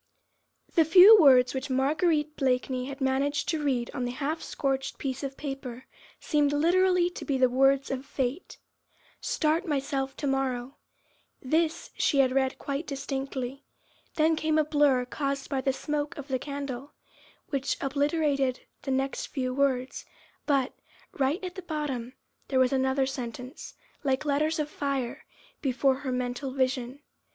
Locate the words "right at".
21.19-21.53